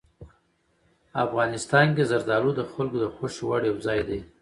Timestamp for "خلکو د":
2.71-3.05